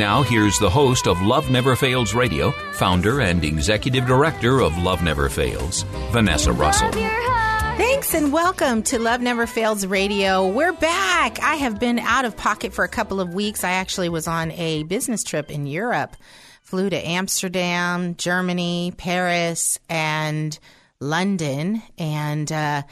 [0.00, 5.02] Now, here's the host of Love Never Fails Radio, founder and executive director of Love
[5.02, 6.88] Never Fails, Vanessa Russell.
[6.88, 7.76] Love.
[7.76, 10.48] Thanks and welcome to Love Never Fails Radio.
[10.48, 11.38] We're back.
[11.42, 13.62] I have been out of pocket for a couple of weeks.
[13.62, 16.16] I actually was on a business trip in Europe,
[16.62, 20.58] flew to Amsterdam, Germany, Paris, and
[20.98, 22.84] London, and uh,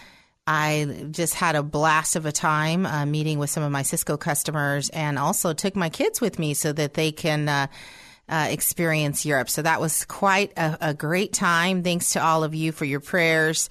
[0.51, 4.17] I just had a blast of a time uh, meeting with some of my Cisco
[4.17, 7.49] customers, and also took my kids with me so that they can.
[7.49, 7.67] Uh,
[8.31, 9.49] uh, experience Europe.
[9.49, 11.83] So that was quite a, a great time.
[11.83, 13.71] Thanks to all of you for your prayers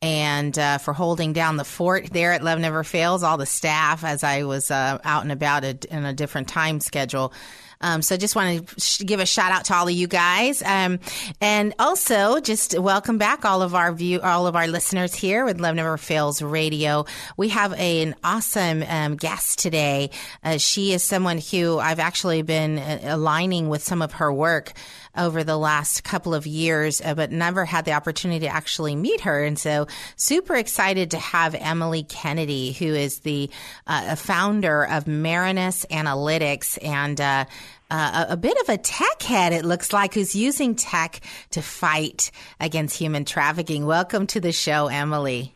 [0.00, 4.04] and uh, for holding down the fort there at Love Never Fails, all the staff
[4.04, 7.34] as I was uh, out and about a, in a different time schedule.
[7.80, 10.62] Um, so just want to sh- give a shout out to all of you guys,
[10.62, 10.98] um,
[11.40, 15.60] and also just welcome back all of our view, all of our listeners here with
[15.60, 17.06] Love Never Fails Radio.
[17.36, 20.10] We have a, an awesome um, guest today.
[20.42, 24.72] Uh, she is someone who I've actually been uh, aligning with some of her work
[25.18, 29.22] over the last couple of years, uh, but never had the opportunity to actually meet
[29.22, 29.44] her.
[29.44, 29.86] And so
[30.16, 33.50] super excited to have Emily Kennedy, who is the
[33.86, 37.44] uh, founder of Marinus Analytics and, uh,
[37.90, 41.62] uh, a, a bit of a tech head, it looks like, who's using tech to
[41.62, 42.30] fight
[42.60, 43.86] against human trafficking.
[43.86, 45.54] Welcome to the show, Emily.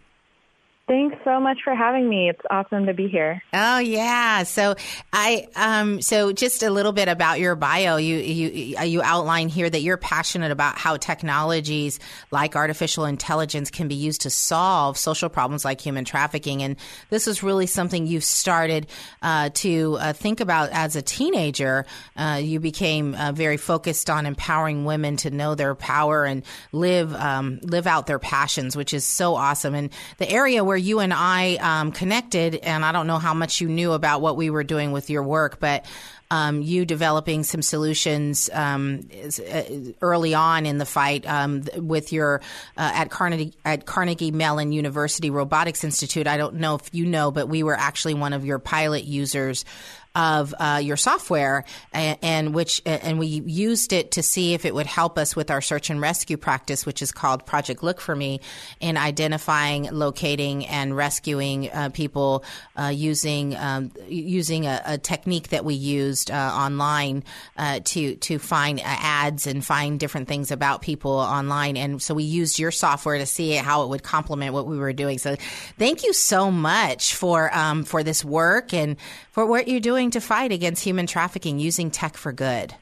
[0.88, 2.28] Thanks so much for having me.
[2.28, 3.40] It's awesome to be here.
[3.52, 4.42] Oh yeah.
[4.42, 4.74] So
[5.12, 7.96] I um so just a little bit about your bio.
[7.96, 12.00] You you you outline here that you're passionate about how technologies
[12.32, 16.76] like artificial intelligence can be used to solve social problems like human trafficking, and
[17.10, 18.88] this is really something you've started
[19.22, 21.86] uh, to uh, think about as a teenager.
[22.16, 27.14] Uh, you became uh, very focused on empowering women to know their power and live
[27.14, 29.76] um, live out their passions, which is so awesome.
[29.76, 33.60] And the area where you and I um, connected, and I don't know how much
[33.60, 35.84] you knew about what we were doing with your work, but
[36.32, 39.06] um, you developing some solutions um,
[39.52, 39.62] uh,
[40.00, 42.40] early on in the fight um, with your
[42.78, 46.26] uh, at Carnegie at Carnegie Mellon University Robotics Institute.
[46.26, 49.66] I don't know if you know, but we were actually one of your pilot users
[50.14, 54.74] of uh, your software, and, and which and we used it to see if it
[54.74, 58.14] would help us with our search and rescue practice, which is called Project Look for
[58.14, 58.40] Me,
[58.80, 62.44] in identifying, locating, and rescuing uh, people
[62.76, 67.24] uh, using um, using a, a, technique that we used uh, online
[67.56, 71.76] uh, to to find ads and find different things about people online.
[71.76, 74.92] And so we used your software to see how it would complement what we were
[74.92, 75.18] doing.
[75.18, 75.36] So
[75.78, 78.96] thank you so much for um, for this work and
[79.30, 82.74] for what you're doing to fight against human trafficking using tech for good.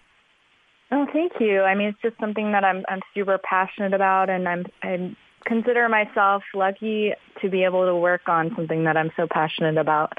[0.92, 1.60] Oh, thank you.
[1.62, 5.88] I mean, it's just something that I'm I'm super passionate about, and I'm I consider
[5.88, 10.12] myself lucky to be able to work on something that I'm so passionate about.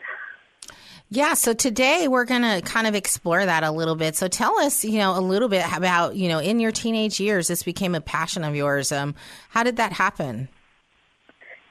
[1.14, 4.16] Yeah, so today we're going to kind of explore that a little bit.
[4.16, 7.50] So tell us, you know, a little bit about, you know, in your teenage years,
[7.50, 8.94] this became a passion of yours.
[8.94, 9.16] Um,
[9.50, 10.48] how did that happen?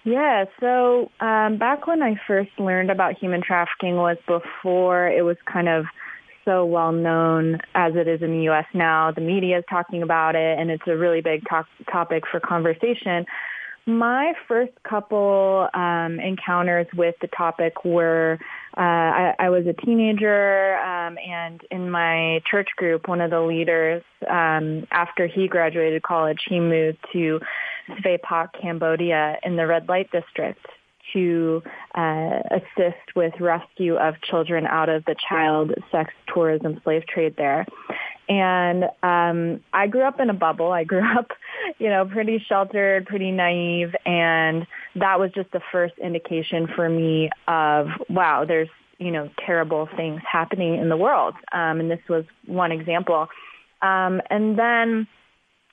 [0.05, 5.37] Yeah, so um, back when I first learned about human trafficking was before it was
[5.45, 5.85] kind of
[6.45, 8.65] so well known as it is in the U.S.
[8.73, 9.11] now.
[9.11, 13.27] The media is talking about it, and it's a really big to- topic for conversation.
[13.87, 18.39] My first couple um, encounters with the topic were
[18.77, 23.41] uh, I, I was a teenager, um, and in my church group, one of the
[23.41, 27.41] leaders, um, after he graduated college, he moved to
[27.99, 30.67] Svay Pak, Cambodia, in the red light district
[31.13, 31.63] to
[31.95, 37.67] uh, assist with rescue of children out of the child sex tourism slave trade there.
[38.29, 40.71] And um, I grew up in a bubble.
[40.71, 41.33] I grew up,
[41.79, 44.67] you know, pretty sheltered, pretty naive, and
[44.97, 50.21] that was just the first indication for me of wow, there's you know terrible things
[50.31, 51.35] happening in the world.
[51.53, 53.29] Um, and this was one example.
[53.83, 55.09] Um, and then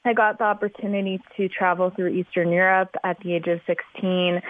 [0.08, 4.42] I got the opportunity to travel through Eastern Europe at the age of 16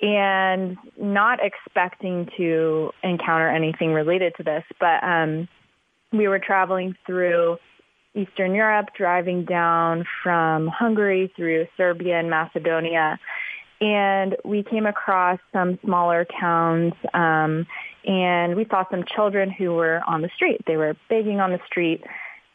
[0.00, 5.48] and not expecting to encounter anything related to this, but um,
[6.12, 7.58] we were traveling through
[8.14, 13.18] Eastern Europe, driving down from Hungary through Serbia and Macedonia.
[13.80, 17.66] And we came across some smaller towns, um,
[18.04, 20.60] and we saw some children who were on the street.
[20.66, 22.04] They were begging on the street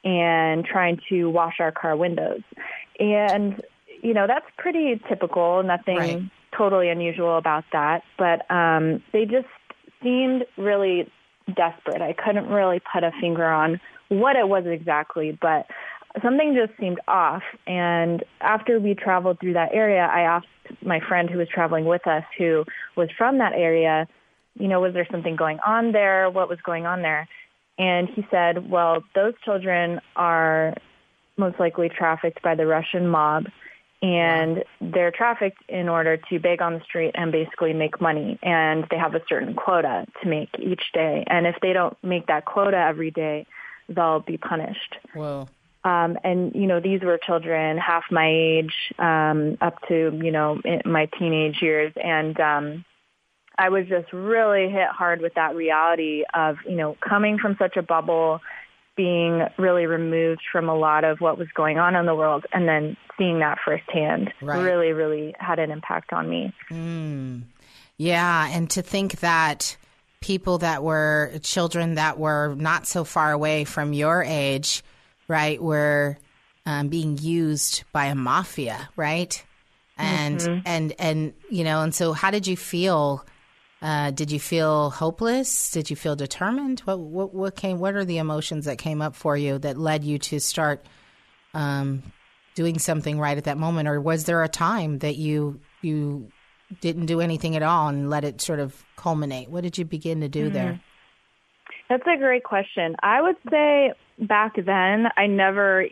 [0.04, 2.42] and trying to wash our car windows.
[3.00, 3.62] And,
[4.02, 6.22] you know, that's pretty typical, nothing Right.
[6.58, 8.04] totally unusual about that.
[8.18, 9.48] But um, they just
[10.02, 11.10] seemed really
[11.56, 12.02] desperate.
[12.02, 13.80] I couldn't really put a finger on
[14.10, 15.66] what it was exactly, but
[16.22, 17.44] something just seemed off.
[17.66, 20.48] And after we traveled through that area, I asked
[20.86, 22.66] my friend who was traveling with us, who
[22.96, 24.08] was from that area,
[24.56, 26.30] you know, was there something going on there?
[26.30, 27.28] What was going on there?
[27.78, 30.76] And he said, well, those children are
[31.38, 33.46] most likely trafficked by the Russian mob
[34.04, 38.38] and they're trafficked in order to beg on the street and basically make money.
[38.44, 41.24] And they have a certain quota to make each day.
[41.26, 43.48] And if they don't make that quota every day
[43.90, 44.98] they'll be punished.
[45.14, 45.48] Whoa.
[45.84, 50.60] um, and you know these were children half my age um, up to you know
[50.64, 51.94] in my teenage years.
[52.02, 52.86] And um,
[53.58, 57.78] I was just really hit hard with that reality of you know coming from such
[57.78, 58.42] a bubble
[58.96, 62.68] being really removed from a lot of what was going on in the world and
[62.68, 64.62] then seeing that firsthand Right.
[64.62, 66.54] really really had an impact on me
[67.98, 69.78] Yeah, and to think that
[70.24, 74.82] people that were children that were not so far away from your age,
[75.28, 76.18] right, were
[76.66, 79.44] um, being used by a mafia, right?
[79.98, 83.26] And and and you know, and so how did you feel?
[83.84, 85.70] Uh, did you feel hopeless?
[85.72, 86.80] Did you feel determined?
[86.82, 87.80] What what what came?
[87.80, 90.86] What are the emotions that came up for you that led you to start
[91.54, 92.02] um,
[92.56, 96.32] doing something right at that moment, or was there a time that you you
[96.80, 99.50] didn't do anything at all and let it sort of culminate?
[99.50, 100.80] What did you begin to do there?
[101.90, 102.96] That's a great question.
[103.04, 105.88] I would say back then, I never,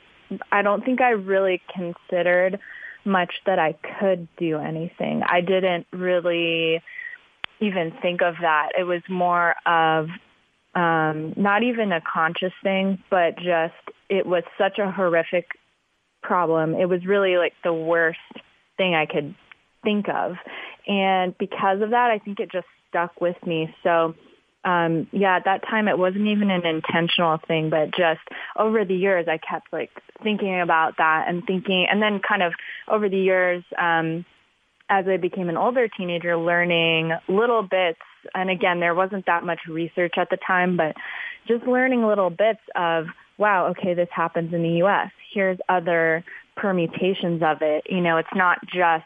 [0.51, 2.59] I don't think I really considered
[3.03, 5.21] much that I could do anything.
[5.27, 6.81] I didn't really
[7.61, 8.69] even think of that.
[8.77, 10.07] It was more of
[10.73, 13.73] um, not even a conscious thing, but just
[14.09, 15.47] it was such a horrific
[16.23, 16.75] problem.
[16.75, 18.19] It was really like the worst
[18.77, 19.35] thing I could
[19.83, 20.35] think of.
[20.87, 23.73] And because of that, I think it just stuck with me.
[23.83, 24.15] So,
[24.63, 28.21] um, yeah, at that time it wasn't even an intentional thing, but just
[28.57, 29.89] over the years I kept like
[30.23, 32.53] thinking about that and thinking, and then kind of
[32.87, 34.25] over the years, um,
[34.91, 38.01] as I became an older teenager, learning little bits.
[38.35, 40.95] And again, there wasn't that much research at the time, but
[41.47, 43.05] just learning little bits of,
[43.37, 45.09] wow, okay, this happens in the U.S.
[45.33, 46.25] Here's other
[46.57, 47.85] permutations of it.
[47.89, 49.06] You know, it's not just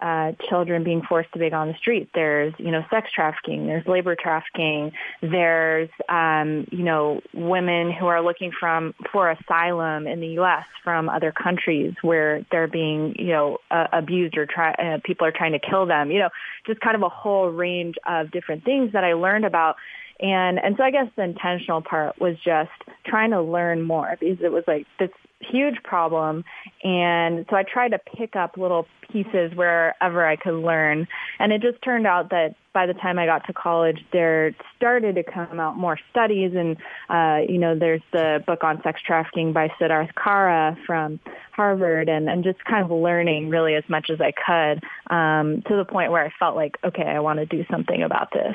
[0.00, 2.08] uh, children being forced to beg on the street.
[2.14, 3.66] There's, you know, sex trafficking.
[3.66, 4.92] There's labor trafficking.
[5.22, 10.64] There's, um, you know, women who are looking from for asylum in the U.S.
[10.82, 15.32] from other countries where they're being, you know, uh, abused or try, uh, people are
[15.32, 16.10] trying to kill them.
[16.10, 16.30] You know,
[16.66, 19.76] just kind of a whole range of different things that I learned about.
[20.20, 22.70] And and so I guess the intentional part was just
[23.06, 26.44] trying to learn more because it was like this huge problem.
[26.82, 31.08] And so I tried to pick up little pieces wherever I could learn.
[31.38, 35.16] And it just turned out that by the time I got to college there started
[35.16, 36.52] to come out more studies.
[36.54, 36.76] And
[37.08, 41.18] uh you know there's the book on sex trafficking by Siddharth Kara from
[41.52, 42.08] Harvard.
[42.08, 45.84] And and just kind of learning really as much as I could um to the
[45.84, 48.54] point where I felt like okay I want to do something about this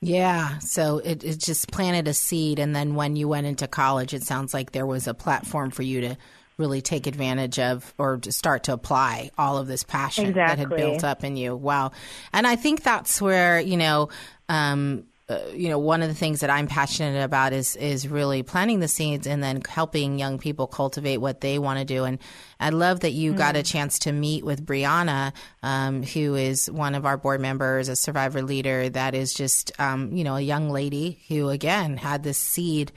[0.00, 4.12] Yeah, so it, it just planted a seed, and then when you went into college,
[4.12, 6.16] it sounds like there was a platform for you to
[6.58, 10.70] really take advantage of or to start to apply all of this passion that had
[10.70, 11.54] built up in you.
[11.54, 11.92] Wow.
[12.32, 14.08] And I think that's where, you know,
[14.48, 18.44] um, uh, you know, one of the things that I'm passionate about is is really
[18.44, 22.04] planting the seeds and then helping young people cultivate what they want to do.
[22.04, 22.20] And
[22.60, 23.36] I love that you mm.
[23.36, 23.66] got a mm.
[23.66, 25.32] chance to meet with Brianna,
[25.64, 28.88] um, who is one of our board members, a survivor leader.
[28.88, 32.92] That is just, um, you know, a young lady who again had this seed.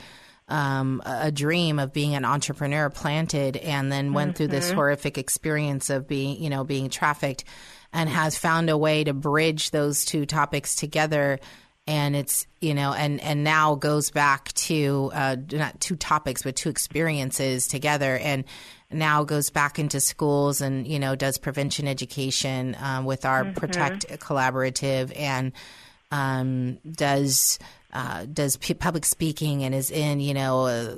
[0.48, 4.38] Um, a dream of being an entrepreneur planted and then went mm-hmm.
[4.38, 4.78] through this mm-hmm.
[4.78, 7.44] horrific experience of being, you know, being trafficked
[7.94, 11.40] and has found a way to bridge those two topics together
[11.90, 16.56] and it's you know and and now goes back to uh, not two topics but
[16.56, 18.46] two experiences together and
[18.92, 23.54] now goes back into schools and you know does prevention education um, with our mm-hmm.
[23.56, 25.52] protect collaborative and
[26.12, 27.58] um, does
[27.92, 30.96] uh, does p- public speaking and is in you know uh,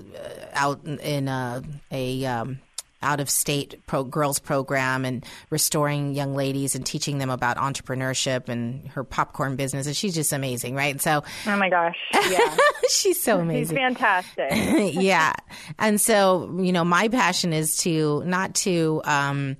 [0.53, 2.59] out in a, a um,
[3.01, 8.49] out of state pro- girls program and restoring young ladies and teaching them about entrepreneurship
[8.49, 9.87] and her popcorn business.
[9.87, 10.91] And she's just amazing, right?
[10.91, 12.57] And so, oh my gosh, yeah,
[12.89, 13.77] she's so amazing.
[13.77, 14.51] She's fantastic.
[14.93, 15.33] yeah,
[15.79, 19.57] and so you know, my passion is to not to um,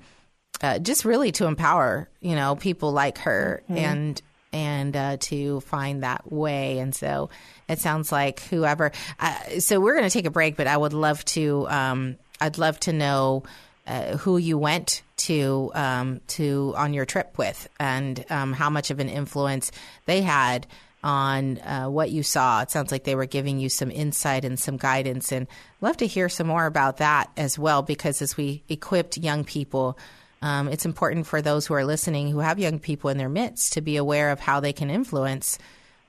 [0.62, 3.78] uh, just really to empower you know people like her mm-hmm.
[3.78, 4.22] and
[4.54, 6.80] and uh, to find that way.
[6.80, 7.30] And so
[7.68, 8.92] it sounds like whoever.
[9.20, 11.68] Uh, so we're going to take a break, but I would love to.
[11.70, 13.44] Um, I'd love to know
[13.88, 18.92] uh, who you went to um, to on your trip with, and um, how much
[18.92, 19.72] of an influence
[20.06, 20.68] they had
[21.04, 22.62] on uh, what you saw.
[22.62, 25.98] It sounds like they were giving you some insight and some guidance, and I'd love
[25.98, 27.82] to hear some more about that as well.
[27.82, 29.98] Because as we equipped young people,
[30.42, 33.74] um, it's important for those who are listening who have young people in their midst
[33.74, 35.58] to be aware of how they can influence.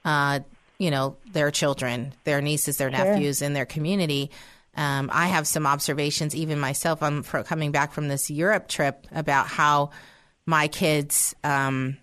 [0.05, 0.41] Uh,
[0.79, 3.05] you know, their children, their nieces, their sure.
[3.05, 4.31] nephews in their community
[4.77, 7.03] um, I have some observations, even myself.
[7.03, 9.91] I'm coming back from this Europe trip about how
[10.47, 11.99] my kids, um,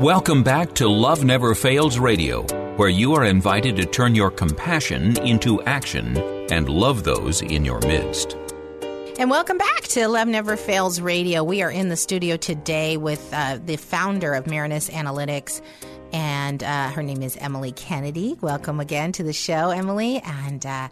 [0.00, 2.42] Welcome back to Love Never Fails Radio,
[2.76, 6.18] where you are invited to turn your compassion into action
[6.52, 8.36] and love those in your midst.
[9.18, 11.42] And welcome back to Love Never Fails Radio.
[11.42, 15.62] We are in the studio today with uh, the founder of Marinus Analytics,
[16.12, 18.36] and uh, her name is Emily Kennedy.
[18.42, 20.20] Welcome again to the show, Emily.
[20.22, 20.90] And uh,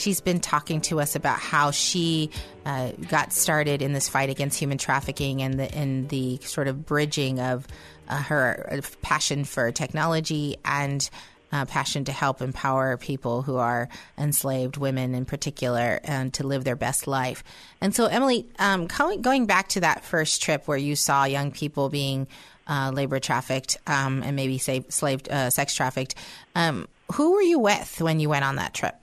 [0.00, 2.30] she's been talking to us about how she
[2.64, 6.86] uh, got started in this fight against human trafficking and the, and the sort of
[6.86, 7.66] bridging of
[8.08, 11.08] uh, her passion for technology and
[11.52, 16.64] uh, passion to help empower people who are enslaved, women in particular, and to live
[16.64, 17.42] their best life.
[17.80, 21.88] And so, Emily, um, going back to that first trip where you saw young people
[21.88, 22.28] being
[22.68, 26.14] uh, labor trafficked um, and maybe say slave uh, sex trafficked,
[26.54, 28.94] um, who were you with when you went on that trip?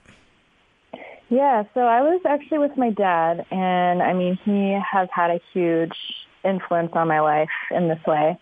[1.30, 5.40] Yeah, so I was actually with my dad, and I mean, he has had a
[5.52, 5.92] huge
[6.42, 8.38] influence on my life in this way.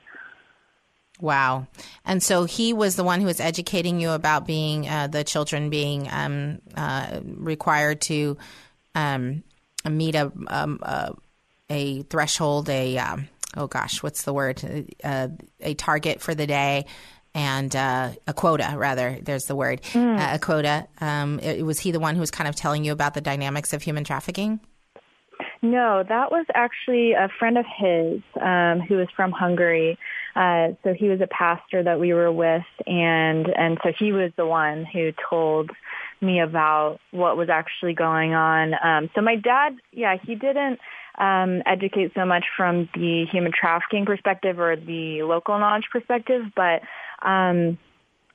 [1.21, 1.66] Wow.
[2.05, 5.71] And so he was the one who was educating you about being uh, the children
[5.71, 8.37] being um, uh, required to
[8.95, 9.43] um,
[9.88, 11.12] meet a, um, uh,
[11.71, 14.62] a threshold, a, um, oh gosh, what's the word?
[15.02, 15.28] Uh,
[15.61, 16.85] a target for the day.
[17.37, 20.35] And uh, a quota, rather, there's the word, mm.
[20.35, 20.88] a quota.
[21.02, 23.75] Um, it, was he the one who was kind of telling you about the dynamics
[23.75, 24.59] of human trafficking?
[25.61, 29.99] No, that was actually a friend of his um, who was from Hungary
[30.35, 34.31] Uh, so he was a pastor that we were with, and and so he was
[34.37, 35.71] the one who told
[36.21, 38.75] me about what was actually going on.
[38.83, 40.78] Um, so my dad, yeah, he didn't
[41.19, 46.83] um, educate so much from the human trafficking perspective or the local knowledge perspective, but
[47.23, 47.78] um,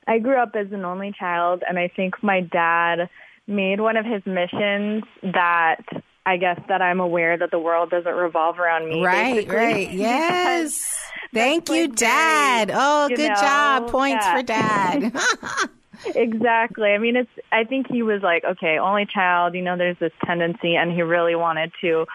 [0.06, 3.08] I grew up as an only child, and I think my dad
[3.46, 5.82] made one of his missions that
[6.24, 9.04] I guess that I'm aware that the world doesn't revolve around me.
[9.04, 9.56] Right, basically.
[9.56, 9.92] right.
[9.92, 10.98] Yes.
[11.32, 12.68] Thank you, like Dad.
[12.68, 13.88] very, oh, you good know, job.
[13.88, 14.36] Points yeah.
[14.36, 15.12] for Dad.
[16.14, 16.90] exactly.
[16.90, 17.30] I mean, it's.
[17.50, 19.54] I think he was like, okay, only child.
[19.54, 22.06] You know, there's this tendency, and he really wanted to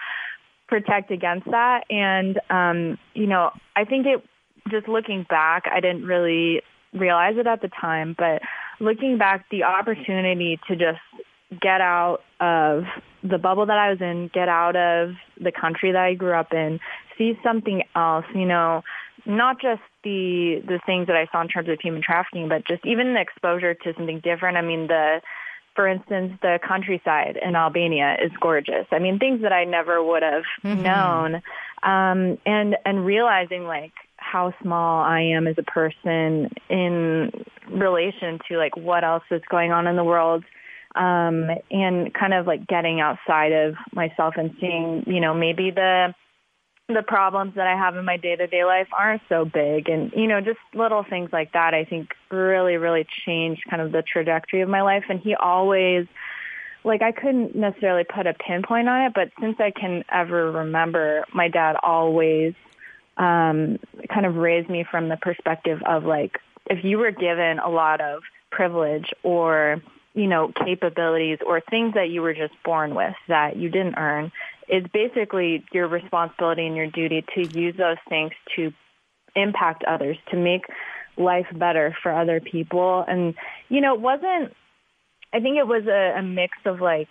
[0.68, 1.84] protect against that.
[1.90, 4.22] And um, you know, I think it.
[4.70, 8.42] Just looking back, I didn't really realize it at the time, but
[8.80, 11.00] looking back, the opportunity to just
[11.60, 12.84] get out of
[13.22, 16.52] the bubble that I was in, get out of the country that I grew up
[16.52, 16.78] in,
[17.16, 18.82] see something else, you know,
[19.26, 22.84] not just the the things that I saw in terms of human trafficking, but just
[22.86, 24.56] even the exposure to something different.
[24.56, 25.20] I mean, the
[25.74, 28.86] for instance, the countryside in Albania is gorgeous.
[28.90, 30.82] I mean, things that I never would have Mhm.
[30.82, 31.42] known,
[31.82, 33.92] um, and and realizing like
[34.30, 37.30] how small I am as a person in
[37.70, 40.44] relation to like what else is going on in the world
[40.96, 46.14] um and kind of like getting outside of myself and seeing you know maybe the
[46.88, 49.90] the problems that I have in my day-to-day life aren't so big.
[49.90, 53.92] And you know just little things like that I think really really changed kind of
[53.92, 55.04] the trajectory of my life.
[55.08, 56.06] And he always
[56.84, 61.24] like I couldn't necessarily put a pinpoint on it but since I can ever remember
[61.34, 62.54] my dad always
[63.18, 63.78] um
[64.12, 68.00] kind of raised me from the perspective of like if you were given a lot
[68.00, 69.82] of privilege or
[70.14, 74.30] you know capabilities or things that you were just born with that you didn't earn
[74.68, 78.72] it's basically your responsibility and your duty to use those things to
[79.34, 80.62] impact others to make
[81.16, 83.04] life better for other people.
[83.06, 83.34] And
[83.68, 84.54] you know it wasn't
[85.32, 87.08] i think it was a, a mix of like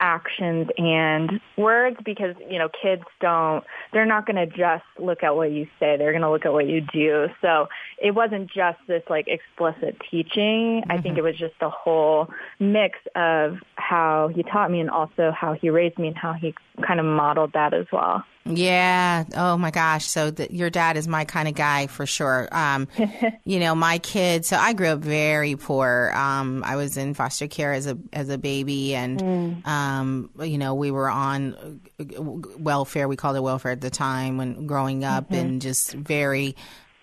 [0.00, 5.34] actions and words because you know kids don't they're not going to just look at
[5.34, 7.28] what you say they're going to look at what you do.
[7.40, 7.68] So
[8.02, 10.82] it wasn't just this like explicit teaching.
[10.90, 11.18] I think mm-hmm.
[11.18, 15.70] it was just a whole mix of how he taught me and also how he
[15.70, 16.54] raised me and how he
[16.86, 19.24] kind of modeled that as well Yeah.
[19.34, 20.06] Oh my gosh.
[20.06, 22.48] So the, your dad is my kind of guy for sure.
[22.52, 22.86] Um,
[23.44, 24.48] you know, my kids.
[24.48, 26.12] So I grew up very poor.
[26.14, 30.74] Um, I was in foster care as a as a baby, and um, you know,
[30.74, 32.22] we were on uh,
[32.58, 33.08] welfare.
[33.08, 36.54] We called it welfare at the time when growing up, and just very.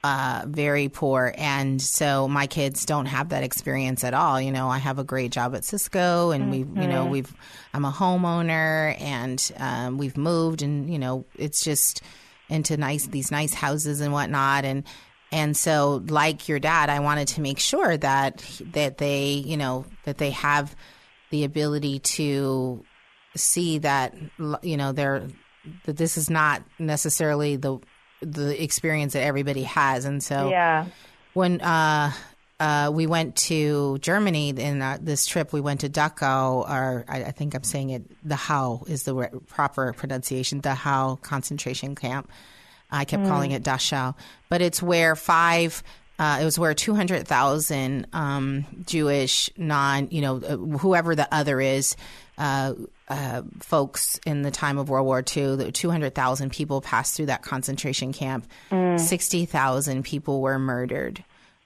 [0.04, 4.42] Uh, very poor, and so my kids don't have that experience at all.
[4.42, 7.34] You know, I have a great job at Cisco, and we, you know, we've
[7.74, 12.02] I'm a homeowner, and um, we've moved, and you know, it's just
[12.50, 14.84] into nice these nice houses and whatnot, and
[15.32, 19.86] and so like your dad, I wanted to make sure that that they, you know,
[20.04, 20.76] that they have
[21.32, 22.84] the ability to
[23.38, 24.14] see that
[24.62, 25.28] you know they're
[25.86, 27.80] that this is not necessarily the
[28.26, 30.86] the experience that everybody has, and so yeah
[31.34, 32.12] when uh,
[32.60, 37.26] uh, we went to Germany in uh, this trip, we went to Dachau, or I,
[37.26, 41.96] I think I'm saying it, the How is the re- proper pronunciation, the How concentration
[41.96, 42.30] camp.
[42.92, 44.14] I kept calling it Dachau,
[44.50, 45.82] but it's where five.
[46.20, 51.96] Uh, it was where 200,000 um, Jewish non, you know, uh, whoever the other is,
[52.38, 52.74] uh,
[53.10, 57.42] uh, folks in the time of World War II, the 200,000 people passed through that
[57.42, 58.48] concentration camp.
[58.98, 61.24] 60,000 people were murdered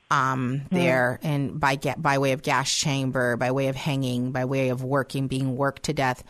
[0.09, 4.45] um, there, and by ga- by way of gas chamber, by way of hanging, by
[4.45, 6.23] way of working, being worked to death,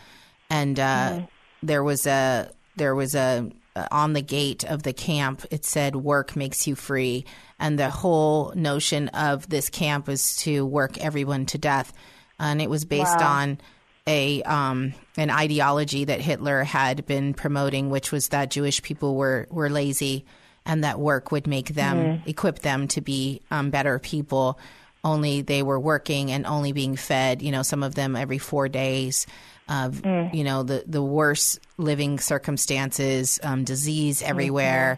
[0.49, 1.21] and uh,
[1.61, 3.49] there was a there was a
[3.91, 5.45] on the gate of the camp.
[5.51, 7.25] It said, "Work makes you free,"
[7.59, 11.93] and the whole notion of this camp was to work everyone to death,
[12.39, 13.59] and it was based on
[14.07, 19.47] a um, an ideology that Hitler had been promoting, which was that Jewish people were
[19.51, 20.25] were lazy
[20.65, 24.59] and that work would make them equip them to be um, better people.
[25.03, 27.41] Only they were working and only being fed.
[27.41, 29.27] You know, some of them every four days.
[29.69, 34.97] Of you know the the worst living circumstances, um, disease everywhere.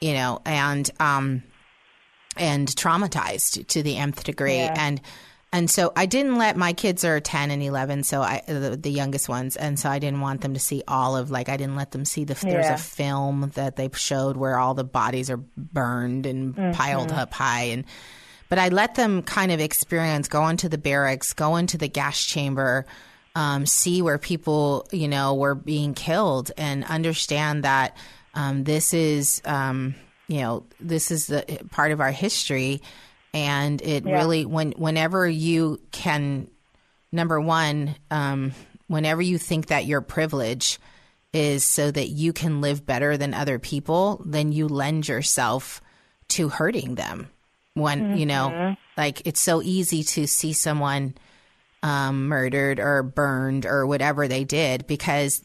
[0.00, 1.42] You know, and um,
[2.36, 4.58] and traumatized to the nth degree.
[4.58, 5.00] And
[5.52, 8.90] and so I didn't let my kids are 10 and 11, so I the, the
[8.90, 11.76] youngest ones, and so I didn't want them to see all of like I didn't
[11.76, 15.38] let them see the there's a film that they showed where all the bodies are
[15.56, 17.84] burned and piled up high and
[18.48, 22.24] but I let them kind of experience go into the barracks, go into the gas
[22.24, 22.86] chamber,
[23.34, 27.96] um, see where people, you know, were being killed and understand that
[28.34, 29.94] um, this is um,
[30.28, 32.82] you know, this is the part of our history,
[33.36, 34.14] and it Yeah.
[34.14, 36.48] really when whenever you can,
[37.12, 38.52] number one, um,
[38.86, 40.78] whenever you think that your privilege
[41.34, 45.82] is so that you can live better than other people, then you lend yourself
[46.28, 47.28] to hurting them.
[47.74, 51.14] When you know, like it's so easy to see someone
[51.82, 55.42] um, murdered or burned or whatever they did because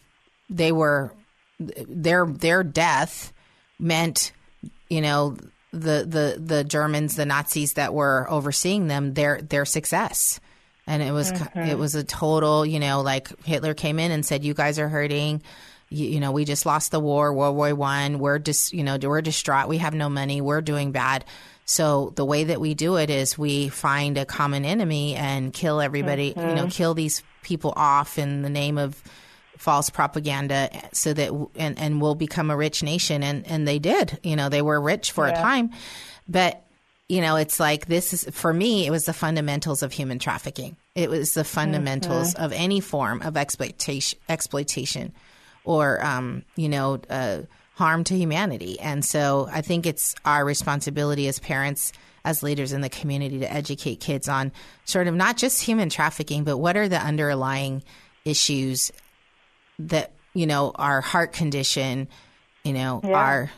[0.50, 1.14] they were
[1.60, 3.34] their their death
[3.80, 4.32] meant
[4.90, 5.36] you know
[5.72, 10.40] the the the Germans the Nazis that were overseeing them their their success.
[10.88, 14.44] And it was it was a total you know like Hitler came in and said
[14.44, 15.42] you guys are hurting.
[15.90, 18.20] You, you know we just lost the war World War One.
[18.20, 19.70] We're just you know we're distraught.
[19.70, 20.42] We have no money.
[20.42, 21.26] We're doing bad.
[21.66, 25.80] So the way that we do it is we find a common enemy and kill
[25.80, 26.68] everybody you know mm-hmm.
[26.68, 29.02] kill these people off in the name of
[29.62, 34.20] false propaganda so that and and we'll become a rich nation and and they did.
[34.24, 35.70] You know they were rich for a time.
[36.28, 36.66] But
[37.08, 40.78] you know it's like this is for me it was the fundamentals of human trafficking.
[40.96, 45.14] It was the fundamentals of any form of exploitation exploitation
[45.64, 47.42] or um you know uh
[47.76, 48.80] harm to humanity.
[48.80, 51.94] And so i think it's our responsibility as parents
[52.26, 54.52] as leaders in the community to educate kids on
[54.86, 57.84] sort of not just human trafficking but what are the underlying
[58.26, 58.92] issues
[59.90, 62.08] that you know our heart condition
[62.64, 63.52] you know our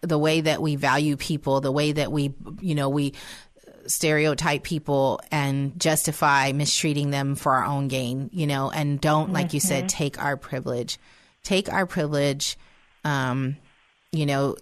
[0.00, 3.12] the way that we value people the way that we you know we
[3.86, 9.52] stereotype people and justify mistreating them for our own gain you know and don't like
[9.52, 10.98] you said take our privilege.
[11.42, 12.56] Take our privilege
[13.04, 13.56] um
[14.12, 14.56] you know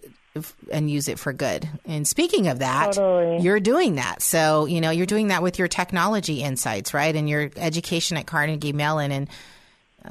[0.71, 1.69] and use it for good.
[1.85, 3.43] And speaking of that Totally.
[3.43, 4.23] you're doing that.
[4.23, 7.15] So you know you're doing that with your technology insights right?
[7.15, 9.29] And your education at carnegie mellon and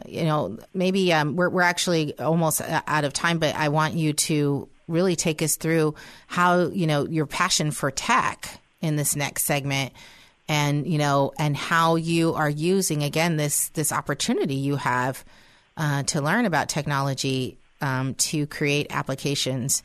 [0.06, 3.94] you know, maybe um, we're we're actually almost uh, out of time, but I want
[3.94, 5.96] you to really take us through
[6.28, 9.94] how you know your passion for tech in this next segment,
[10.48, 15.24] and you know, and how you are using again this this opportunity you have
[15.78, 19.84] uh, to learn about technology um, to create applications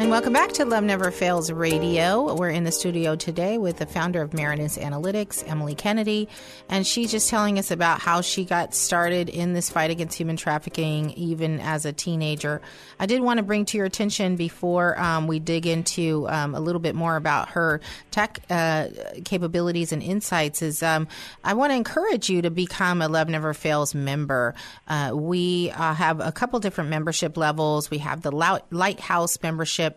[0.00, 2.34] And welcome back to Love Never Fails Radio.
[2.34, 6.26] We're in the studio today with the founder of Marinus Analytics, Emily Kennedy,
[6.70, 10.38] and she's just telling us about how she got started in this fight against human
[10.38, 12.62] trafficking even as a teenager.
[12.98, 16.60] I did want to bring to your attention before um, we dig into um, a
[16.60, 18.88] little bit more about her tech uh,
[19.26, 21.08] capabilities and insights is um,
[21.44, 24.54] I want to encourage you to become a Love Never Fails member.
[24.88, 27.90] Uh, we uh, have a couple different membership levels.
[27.90, 28.32] We have the
[28.70, 29.89] Lighthouse membership.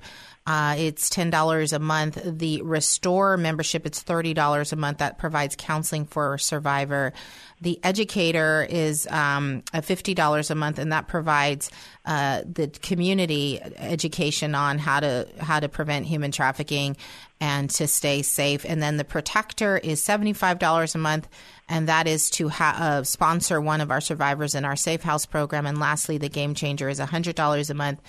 [0.45, 2.19] Uh, it's ten dollars a month.
[2.21, 4.97] The Restore membership, it's thirty dollars a month.
[4.97, 7.13] That provides counseling for a survivor.
[7.61, 11.71] The Educator is um, a fifty dollars a month, and that provides
[12.05, 16.97] uh, the community education on how to how to prevent human trafficking
[17.39, 18.65] and to stay safe.
[18.67, 21.29] And then the Protector is seventy five dollars a month,
[21.69, 25.25] and that is to ha- uh, sponsor one of our survivors in our Safe House
[25.25, 25.65] program.
[25.65, 28.01] And lastly, the Game Changer is hundred dollars a month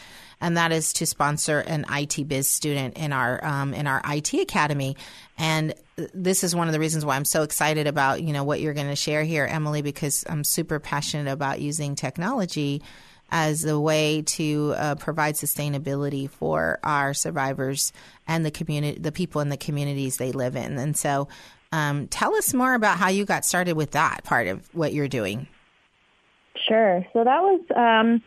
[0.44, 4.35] and that is to sponsor an IT Biz student in our um, in our IT
[4.35, 4.94] academy,
[5.38, 5.72] and
[6.12, 8.74] this is one of the reasons why I'm so excited about you know what you're
[8.74, 12.83] going to share here, Emily, because I'm super passionate about using technology
[13.30, 17.94] as a way to uh, provide sustainability for our survivors
[18.28, 20.76] and the community, the people in the communities they live in.
[20.78, 21.26] And so,
[21.72, 25.09] um, tell us more about how you got started with that part of what you're
[25.09, 25.48] doing.
[26.68, 27.04] Sure.
[27.14, 28.22] So that was um,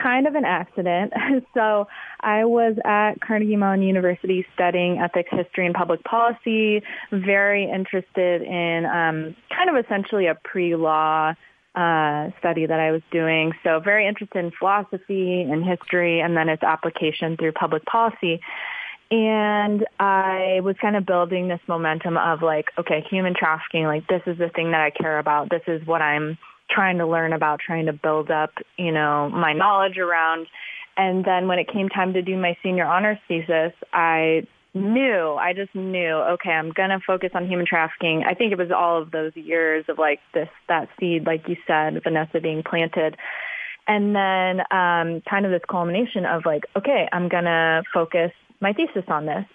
[0.00, 1.12] kind of an accident.
[1.54, 1.86] so
[2.20, 8.86] I was at Carnegie Mellon University studying ethics, history, and public policy, very interested in
[8.86, 11.34] um, kind of essentially a pre-law
[11.74, 13.52] uh, study that I was doing.
[13.62, 18.40] So very interested in philosophy and history and then its application through public policy.
[19.10, 24.22] And I was kind of building this momentum of like, okay, human trafficking, like this
[24.26, 25.50] is the thing that I care about.
[25.50, 26.36] This is what I'm
[26.70, 30.46] trying to learn about, trying to build up, you know, my knowledge around.
[30.96, 35.52] And then when it came time to do my senior honors thesis, I knew, I
[35.54, 38.24] just knew, okay, I'm going to focus on human trafficking.
[38.26, 41.56] I think it was all of those years of like this, that seed, like you
[41.66, 43.16] said, Vanessa being planted.
[43.86, 48.72] And then um, kind of this culmination of like, okay, I'm going to focus my
[48.72, 49.46] thesis on this.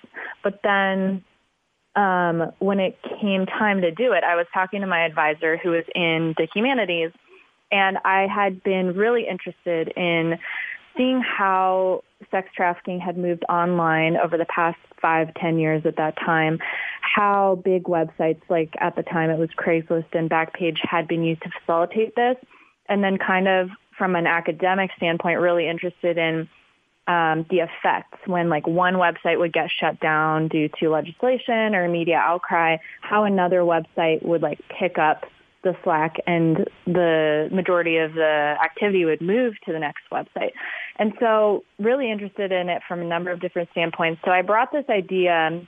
[0.43, 1.23] But then
[1.95, 5.71] um, when it came time to do it, I was talking to my advisor who
[5.71, 7.11] was in the humanities,
[7.71, 10.39] and I had been really interested in
[10.97, 16.15] seeing how sex trafficking had moved online over the past five, ten years at that
[16.17, 16.59] time,
[17.01, 21.41] how big websites like at the time it was Craigslist and Backpage had been used
[21.43, 22.37] to facilitate this,
[22.89, 26.49] and then kind of from an academic standpoint, really interested in
[27.07, 31.87] um, the effects when like one website would get shut down due to legislation or
[31.89, 35.25] media outcry, how another website would like pick up
[35.63, 40.51] the slack and the majority of the activity would move to the next website.
[40.97, 44.21] And so really interested in it from a number of different standpoints.
[44.25, 45.65] So I brought this idea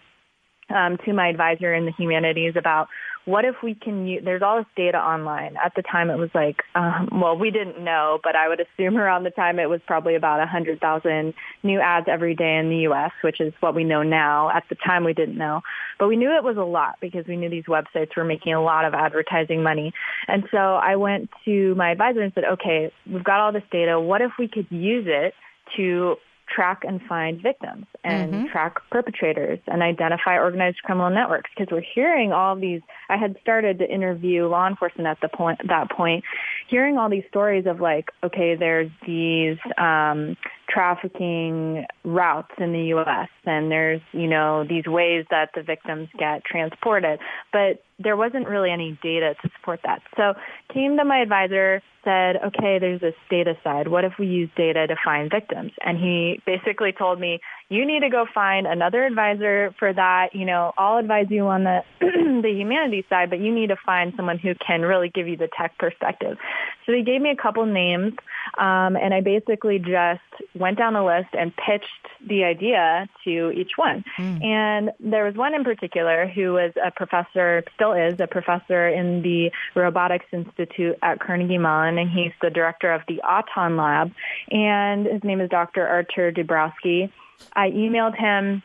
[0.69, 2.87] um, to my advisor in the humanities about
[3.25, 5.55] what if we can use, there's all this data online.
[5.63, 8.97] At the time it was like, um, well, we didn't know, but I would assume
[8.97, 13.11] around the time it was probably about 100,000 new ads every day in the U.S.,
[13.23, 14.51] which is what we know now.
[14.51, 15.61] At the time we didn't know,
[15.97, 18.61] but we knew it was a lot because we knew these websites were making a
[18.61, 19.91] lot of advertising money.
[20.27, 23.99] And so I went to my advisor and said, okay, we've got all this data.
[23.99, 25.33] What if we could use it
[25.77, 26.17] to
[26.53, 28.47] track and find victims and mm-hmm.
[28.47, 33.79] track perpetrators and identify organized criminal networks because we're hearing all these I had started
[33.79, 36.23] to interview law enforcement at the point that point
[36.67, 43.29] hearing all these stories of like okay there's these um trafficking routes in the US
[43.45, 47.19] and there's you know these ways that the victims get transported
[47.51, 50.33] but there wasn't really any data to support that so
[50.73, 53.89] came to my advisor said, okay, there's this data side.
[53.89, 55.71] What if we use data to find victims?
[55.83, 60.29] And he basically told me, you need to go find another advisor for that.
[60.33, 64.13] You know, I'll advise you on the the humanities side, but you need to find
[64.15, 66.37] someone who can really give you the tech perspective.
[66.85, 68.13] So they gave me a couple names,
[68.57, 70.21] um, and I basically just
[70.53, 71.87] went down the list and pitched
[72.27, 74.03] the idea to each one.
[74.17, 74.43] Mm.
[74.43, 79.23] And there was one in particular who was a professor, still is a professor in
[79.23, 84.11] the Robotics Institute at Carnegie Mellon, and he's the director of the Auton Lab.
[84.51, 85.87] And his name is Dr.
[85.87, 87.11] Artur Dubrawski.
[87.53, 88.61] I emailed him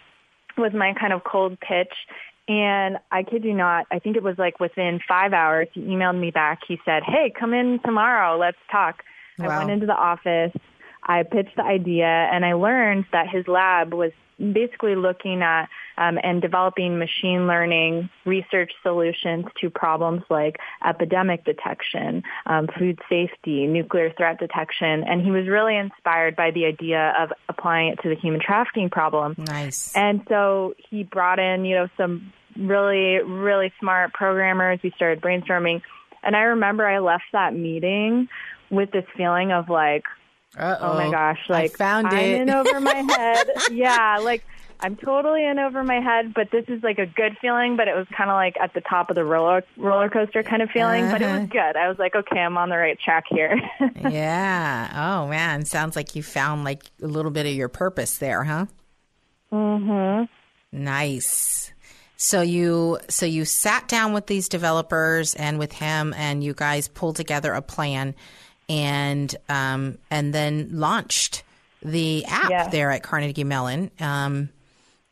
[0.58, 1.92] with my kind of cold pitch
[2.50, 6.18] and I kid you not, I think it was like within five hours, he emailed
[6.18, 6.58] me back.
[6.66, 8.36] He said, hey, come in tomorrow.
[8.36, 9.04] Let's talk.
[9.38, 9.50] Wow.
[9.50, 10.52] I went into the office.
[11.04, 16.18] I pitched the idea and I learned that his lab was basically looking at um,
[16.24, 24.12] and developing machine learning research solutions to problems like epidemic detection, um, food safety, nuclear
[24.16, 28.16] threat detection, and he was really inspired by the idea of applying it to the
[28.16, 29.36] human trafficking problem.
[29.38, 29.94] Nice.
[29.94, 34.80] And so he brought in, you know, some really, really smart programmers.
[34.82, 35.82] We started brainstorming,
[36.22, 38.28] and I remember I left that meeting
[38.70, 40.04] with this feeling of like,
[40.58, 40.92] uh-oh.
[40.92, 41.38] Oh my gosh!
[41.48, 42.40] Like I found I'm it.
[42.42, 43.50] in over my head.
[43.70, 44.44] yeah, like
[44.80, 46.34] I'm totally in over my head.
[46.34, 47.76] But this is like a good feeling.
[47.76, 50.60] But it was kind of like at the top of the roller roller coaster kind
[50.60, 51.04] of feeling.
[51.04, 51.12] Uh-huh.
[51.12, 51.46] But it was uh-huh.
[51.46, 51.76] good.
[51.76, 53.60] I was like, okay, I'm on the right track here.
[54.10, 54.90] yeah.
[55.22, 58.66] Oh man, sounds like you found like a little bit of your purpose there, huh?
[59.52, 60.24] Mm-hmm.
[60.72, 61.72] Nice.
[62.22, 66.86] So you so you sat down with these developers and with him, and you guys
[66.86, 68.14] pulled together a plan
[68.68, 71.44] and um, and then launched
[71.82, 72.68] the app yeah.
[72.68, 73.90] there at Carnegie Mellon.
[73.98, 74.50] Um,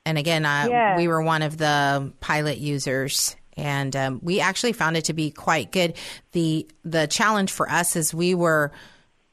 [0.05, 0.97] and again, uh, yeah.
[0.99, 5.31] we were one of the pilot users, and um, we actually found it to be
[5.31, 5.95] quite good.
[6.33, 8.71] the The challenge for us is we were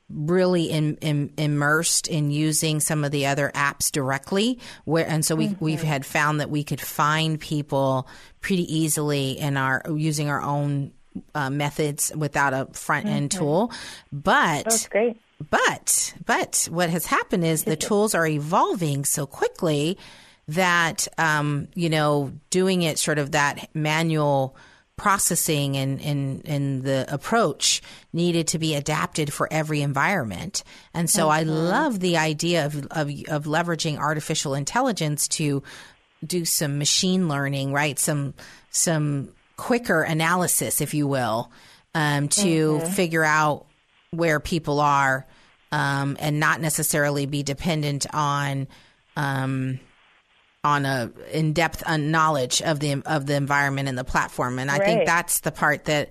[0.10, 5.36] really in, in, immersed in using some of the other apps directly where and so
[5.36, 5.66] we Mm-hmm.
[5.66, 8.08] we've had found that we could find people
[8.40, 10.92] pretty easily in our using our own
[11.34, 13.38] uh, methods without a front end Mhm.
[13.40, 13.72] tool
[14.12, 15.18] but That's great.
[15.50, 19.98] but but what has happened is the tools are evolving so quickly
[20.50, 24.56] that um, you know doing it sort of that manual
[24.98, 27.82] processing and, and, and the approach
[28.14, 30.64] needed to be adapted for every environment.
[30.94, 35.64] And so I love the idea of, of, of leveraging artificial intelligence to
[36.26, 38.00] do some machine learning, right?
[38.00, 38.34] Some,
[38.72, 41.52] some quicker analysis, if you will,
[41.94, 42.88] um, to Mhm.
[42.88, 43.66] figure out
[44.12, 45.26] where people are,
[45.72, 48.68] um, and not necessarily be dependent on,
[49.18, 49.80] um,
[50.66, 54.60] on a in-depth uh, knowledge of the of the environment and the platform.
[54.60, 56.10] And i think that's the part that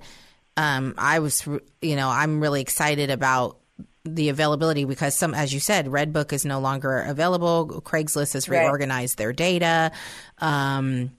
[0.56, 1.44] um, i was
[1.82, 3.58] you know i'm really excited about
[4.04, 7.82] the availability because some as you said redbook is no longer available.
[7.84, 8.60] Craigslist has Right.
[8.60, 9.90] reorganized their data.
[10.38, 11.10] Um,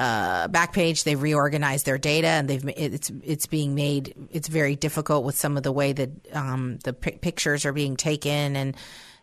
[0.00, 5.24] uh, Backpage, they've reorganized their data and they've it's it's being made it's very difficult
[5.24, 8.76] with some of the way that um, the pi pictures are being taken and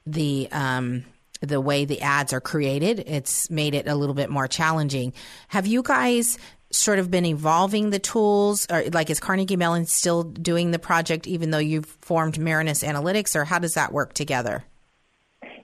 [0.07, 1.03] the um,
[1.41, 3.03] the way the ads are created.
[3.07, 5.13] It's made it a little bit more challenging.
[5.49, 6.37] Have you guys
[6.71, 11.27] sort of been evolving the tools, or like is Carnegie Mellon still doing the project
[11.27, 14.63] even though you've formed Marinus Analytics, or how does that work together?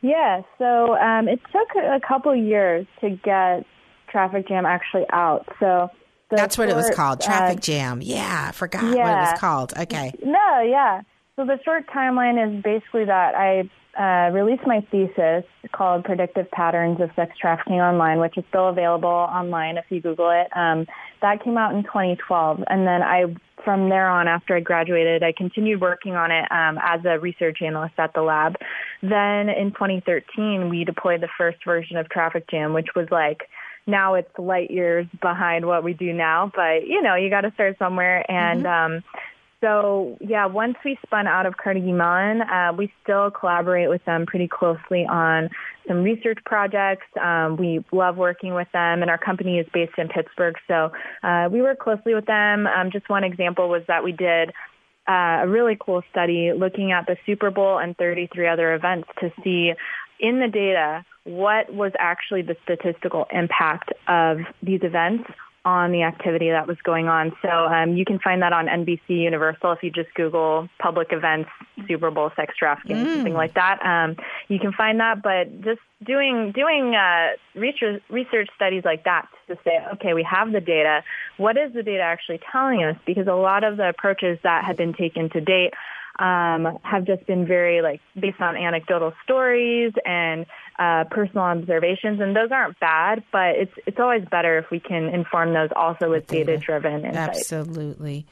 [0.01, 3.65] Yeah, so um, it took a couple years to get
[4.09, 5.47] Traffic Jam actually out.
[5.59, 5.89] So
[6.29, 8.01] That's what it was short, called, uh, Traffic Jam.
[8.01, 9.73] Yeah, I forgot what it was called.
[9.77, 10.11] Okay.
[10.23, 11.01] No, yeah.
[11.35, 16.99] So the short timeline is basically that I uh, released my thesis called Predictive Patterns
[16.99, 20.47] of Sex Trafficking Online, which is still available online if you Google it.
[20.55, 20.85] Um,
[21.21, 22.63] that came out in 2012.
[22.67, 23.23] And then I,
[23.63, 27.59] from there on, after I graduated, I continued working on it um, as a research
[27.61, 28.55] analyst at the lab.
[29.01, 33.49] Then in 2013, we deployed the first version of Traffic Jam, which was like,
[33.87, 37.51] now it's light years behind what we do now, but you know, you got to
[37.51, 38.29] start somewhere.
[38.29, 39.03] And um,
[39.61, 44.25] so, yeah, once we spun out of Carnegie Mellon, uh, we still collaborate with them
[44.25, 45.49] pretty closely on
[45.87, 47.05] some research projects.
[47.21, 50.91] Um, we love working with them, and our company is based in Pittsburgh, so
[51.23, 52.67] uh, we work closely with them.
[52.67, 54.49] Um, just one example was that we did
[55.07, 59.31] uh, a really cool study looking at the Super Bowl and 33 other events to
[59.43, 59.73] see
[60.19, 65.29] in the data what was actually the statistical impact of these events
[65.65, 67.33] on the activity that was going on.
[67.41, 71.49] So um, you can find that on NBC Universal if you just Google public events,
[71.87, 73.13] Super Bowl, sex trafficking, Mm.
[73.15, 73.83] something like that.
[73.83, 74.15] Um,
[74.47, 79.57] you can find that, but just doing doing uh, research research studies like that to
[79.63, 81.03] say, okay, we have the data.
[81.37, 82.95] What is the data actually telling us?
[83.05, 85.73] Because a lot of the approaches that have been taken to date
[86.19, 90.45] um, have just been very like based on anecdotal stories and
[90.77, 95.05] uh, personal observations, and those aren't bad, but it's it's always better if we can
[95.05, 97.51] inform those also with data driven insights.
[97.51, 98.25] Absolutely.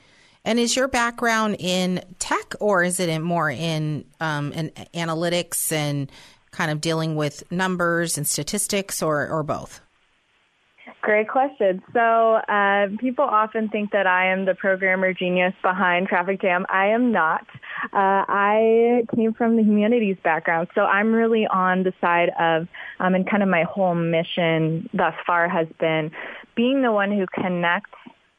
[0.46, 5.72] And is your background in tech, or is it in more in um, in analytics
[5.72, 6.12] and
[6.52, 9.80] kind of dealing with numbers and statistics, or or both?
[11.04, 11.84] Great question.
[11.92, 16.66] So uh, people often think that I am the programmer genius behind Traffic Jam.
[16.70, 17.46] I am not.
[17.92, 22.70] Uh, I came from the humanities background, so I'm really on the side of,
[23.02, 26.10] um, and kind of my whole mission thus far has been
[26.56, 27.92] being the one who connects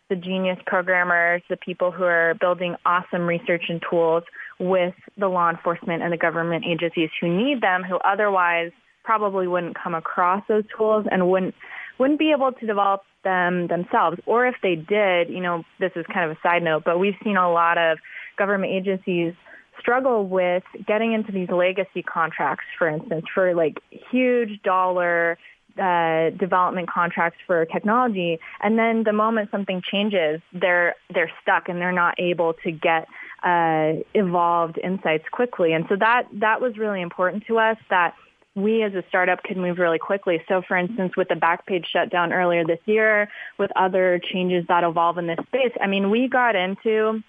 [0.09, 4.23] the genius programmers, the people who are building awesome research and tools
[4.59, 8.71] with the law enforcement and the government agencies who need them, who otherwise
[9.05, 11.55] probably wouldn't come across those tools and wouldn't
[11.99, 14.19] wouldn't be able to develop them themselves.
[14.27, 17.17] Or if they did, you know, this is kind of a side note, but we've
[17.23, 17.99] seen a lot of
[18.37, 19.35] government agencies
[19.79, 23.79] struggle with getting into these legacy contracts, for instance, for like
[24.11, 25.39] huge dollar
[25.79, 31.81] uh, development contracts for technology, and then the moment something changes, they're they're stuck and
[31.81, 33.09] they're not able to get
[33.43, 35.73] uh, evolved insights quickly.
[35.73, 38.15] And so that that was really important to us that
[38.55, 40.43] we as a startup could move really quickly.
[40.49, 45.19] So for instance, with the Backpage shutdown earlier this year, with other changes that evolve
[45.19, 47.23] in this space, I mean, we got into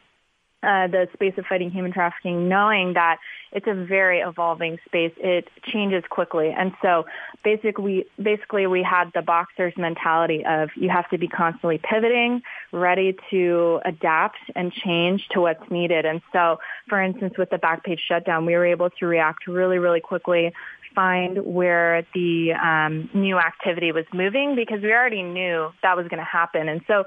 [0.65, 3.17] uh, the space of fighting human trafficking knowing that
[3.51, 5.13] it's a very evolving space.
[5.17, 6.49] It changes quickly.
[6.49, 7.05] And so
[7.43, 12.41] basically, basically we had the boxer's mentality of you have to be constantly pivoting,
[12.73, 16.05] ready to adapt and change to what's needed.
[16.05, 16.59] And so,
[16.89, 20.51] for instance, with the Backpage shutdown, we were able to react really, really quickly,
[20.95, 26.19] find where the um, new activity was moving because we already knew that was going
[26.19, 26.69] to happen.
[26.69, 27.03] And so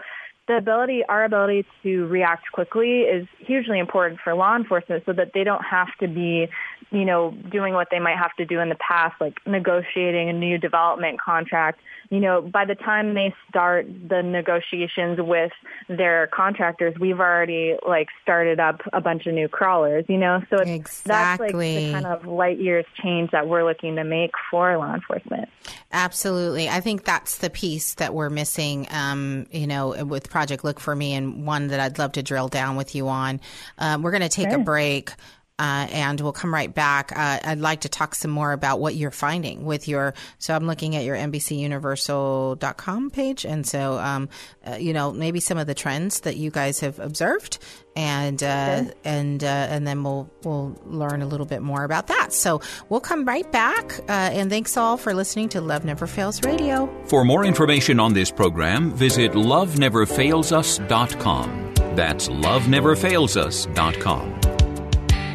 [0.48, 5.32] the ability, our ability to react quickly is hugely important for law enforcement so that
[5.34, 6.48] they don't have to be,
[6.90, 10.32] you know, doing what they might have to do in the past, like negotiating a
[10.32, 11.80] new development contract.
[12.10, 15.52] You know, by the time they start the negotiations with
[15.88, 20.56] their contractors, we've already like started up a bunch of new crawlers, you know, so
[20.56, 21.46] it's, exactly.
[21.46, 24.94] that's like the kind of light years change that we're looking to make for law
[24.94, 25.50] enforcement.
[25.92, 26.68] Absolutely.
[26.70, 30.96] I think that's the piece that we're missing, um, you know, with Project Look for
[30.96, 33.40] Me, and one that I'd love to drill down with you on.
[33.76, 34.60] Um, we're going to take Sure.
[34.60, 35.10] a break.
[35.58, 37.10] Uh, and we'll come right back.
[37.16, 40.14] Uh, I'd like to talk some more about what you're finding with your.
[40.38, 44.28] So I'm looking at your NBCUniversal.com page, and so um,
[44.66, 47.58] uh, you know maybe some of the trends that you guys have observed,
[47.96, 52.32] and uh, and uh, and then we'll we'll learn a little bit more about that.
[52.32, 53.98] So we'll come right back.
[54.08, 56.88] Uh, and thanks all for listening to Love Never Fails Radio.
[57.06, 61.64] For more information on this program, visit loveneverfailsus.com.
[61.96, 64.37] That's loveneverfailsus.com.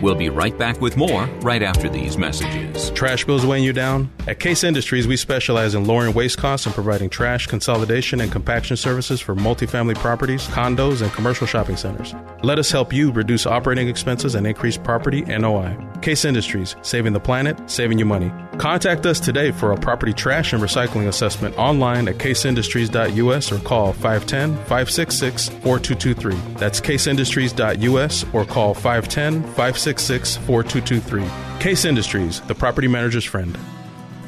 [0.04, 2.92] We'll be right back with more right after these messages.
[2.92, 4.12] Trash bills weighing you down?
[4.28, 8.76] At Case Industries, we specialize in lowering waste costs and providing trash consolidation and compaction
[8.76, 12.14] services for multifamily properties, condos, and commercial shopping centers.
[12.44, 15.74] Let us help you reduce operating expenses and increase property NOI.
[16.04, 18.30] Case Industries, saving the planet, saving you money.
[18.58, 23.94] Contact us today for a property trash and recycling assessment online at caseindustries.us or call
[23.94, 26.36] 510 566 4223.
[26.56, 31.60] That's caseindustries.us or call 510 566 4223.
[31.62, 33.58] Case Industries, the property manager's friend.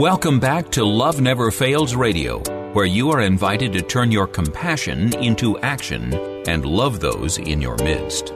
[0.00, 2.38] Welcome back to Love Never Fails Radio,
[2.72, 6.14] where you are invited to turn your compassion into action
[6.48, 8.30] and love those in your midst.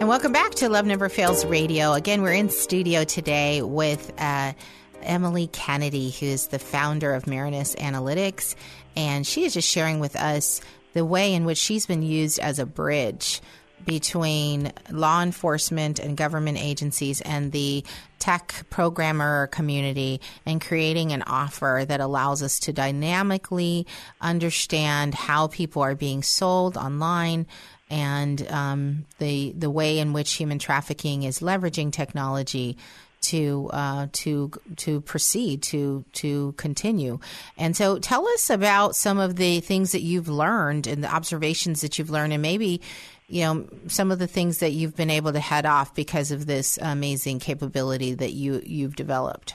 [0.00, 1.92] And welcome back to Love Never Fails Radio.
[1.92, 4.54] Again, we're in studio today with uh,
[5.02, 8.56] Emily Kennedy, who is the founder of Marinus Analytics,
[8.96, 10.60] and she is just sharing with us
[10.94, 13.40] the way in which she's been used as a bridge
[13.86, 17.84] between law enforcement and government agencies and the
[18.22, 23.84] tech programmer community and creating an offer that allows us to dynamically
[24.20, 27.44] understand how people are being sold online
[27.90, 32.76] and um, the the way in which human trafficking is leveraging technology
[33.22, 37.18] to uh, to to proceed to to continue.
[37.56, 41.80] And so, tell us about some of the things that you've learned and the observations
[41.80, 42.80] that you've learned, and maybe
[43.28, 46.46] you know some of the things that you've been able to head off because of
[46.46, 49.54] this amazing capability that you you've developed.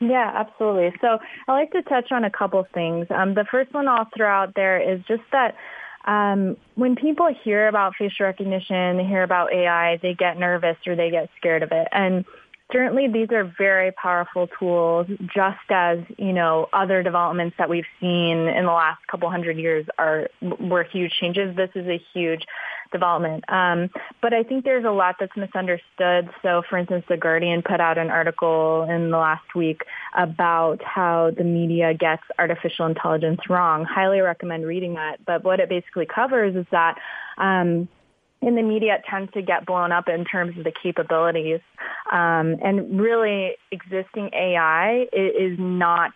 [0.00, 0.92] Yeah, absolutely.
[1.00, 3.06] So I like to touch on a couple things.
[3.10, 5.54] Um, the first one I'll throw out there is just that
[6.04, 10.96] um, when people hear about facial recognition, they hear about AI, they get nervous or
[10.96, 11.86] they get scared of it.
[11.92, 12.24] And
[12.72, 18.48] certainly these are very powerful tools, just as, you know, other developments that we've seen
[18.48, 21.54] in the last couple hundred years are were huge changes.
[21.54, 22.44] This is a huge
[22.90, 23.44] development.
[23.48, 26.28] Um, but I think there's a lot that's misunderstood.
[26.42, 29.82] So, for instance, The Guardian put out an article in the last week
[30.14, 33.84] about how the media gets artificial intelligence wrong.
[33.84, 35.24] Highly recommend reading that.
[35.24, 36.98] But what it basically covers is that
[37.38, 37.88] um,
[38.42, 41.60] in the media, it tends to get blown up in terms of the capabilities.
[42.10, 46.10] Um, and really, existing AI is, not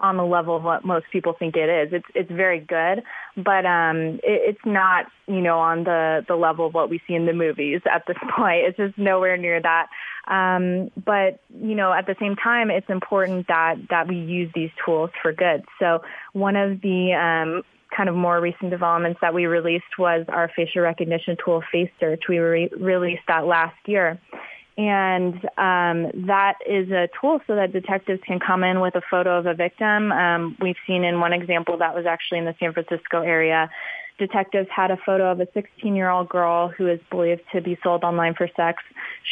[0.00, 1.92] on the level of what most people think it is.
[1.92, 3.02] It's it's very good,
[3.36, 7.14] but um, it, it's not you know on the the level of what we see
[7.14, 8.66] in the movies at this point.
[8.66, 9.86] It's just nowhere near that.
[10.26, 14.70] Um, but you know, at the same time, it's important that that we use these
[14.84, 15.64] tools for good.
[15.78, 16.02] So
[16.32, 17.62] one of the um,
[17.94, 22.22] kind of more recent developments that we released was our facial recognition tool, Face Search.
[22.28, 24.20] We re- released that last year.
[24.76, 29.36] And um, that is a tool so that detectives can come in with a photo
[29.36, 30.12] of a victim.
[30.12, 33.70] Um, we've seen in one example that was actually in the San Francisco area.
[34.18, 38.34] Detectives had a photo of a 16-year-old girl who is believed to be sold online
[38.34, 38.82] for sex.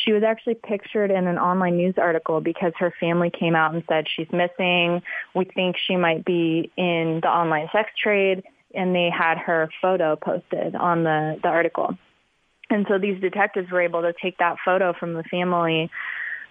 [0.04, 3.82] She was actually pictured in an online news article because her family came out and
[3.88, 5.02] said she's missing.
[5.34, 10.14] We think she might be in the online sex trade, and they had her photo
[10.14, 11.96] posted on the, the article.
[12.70, 15.90] And so these detectives were able to take that photo from the family,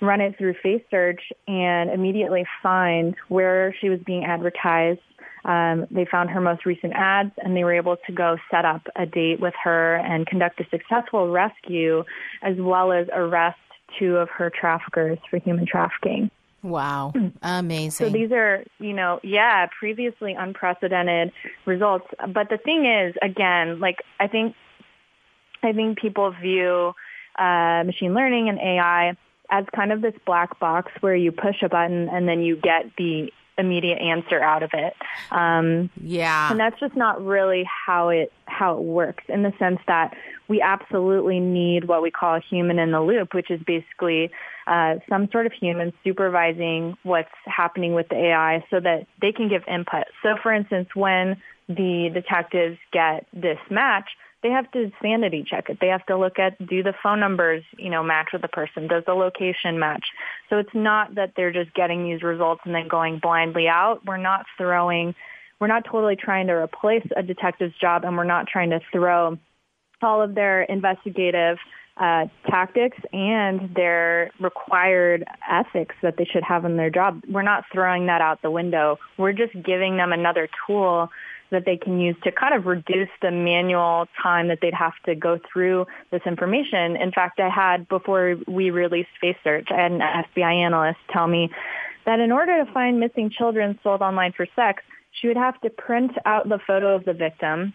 [0.01, 4.99] run it through Face Search, and immediately find where she was being advertised,
[5.45, 8.81] Um, they found her most recent ads and they were able to go set up
[8.95, 12.03] a date with her and conduct a successful rescue
[12.41, 13.59] as well as arrest
[13.99, 16.31] two of her traffickers for human trafficking.
[16.63, 17.13] Wow.
[17.43, 17.91] Amazing.
[17.91, 21.31] So these are, you know, yeah, previously unprecedented
[21.67, 22.07] results.
[22.27, 24.55] But the thing is, again, like I think,
[25.61, 26.93] I think people view
[27.37, 29.15] uh, machine learning and AI
[29.51, 32.85] as kind of this black box where you push a button and then you get
[32.97, 34.93] the immediate answer out of it.
[35.31, 39.79] Um, yeah, and that's just not really how it how it works in the sense
[39.87, 40.15] that
[40.47, 44.29] we absolutely need what we call a human in the loop, which is basically
[44.67, 49.49] uh, some sort of human supervising what's happening with the AI so that they can
[49.49, 50.05] give input.
[50.21, 51.37] So, for instance, when
[51.67, 54.09] the detectives get this match,
[54.45, 55.79] they have to sanity check it.
[55.81, 58.87] They have to look at do the phone numbers, you know, match with the person?
[58.87, 60.05] Does the location match?
[60.51, 64.05] So it's not that they're just getting these results and then going blindly out.
[64.05, 65.15] We're not throwing
[65.59, 69.39] we're not totally trying to replace a detective's job and we're not trying to throw
[70.03, 71.57] all of their investigative
[71.97, 77.23] uh, tactics and their required ethics that they should have in their job.
[77.27, 78.99] We're not throwing that out the window.
[79.17, 81.09] We're just giving them another tool
[81.51, 85.15] that they can use to kind of reduce the manual time that they'd have to
[85.15, 86.95] go through this information.
[86.95, 91.27] In fact, I had, before we released Face Search, I had an FBI analyst tell
[91.27, 91.49] me
[92.05, 95.69] that in order to find missing children sold online for sex, she would have to
[95.69, 97.73] print out the photo of the victim,